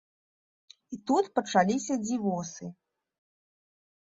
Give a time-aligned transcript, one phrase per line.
[0.95, 2.65] І тут пачаліся дзівосы.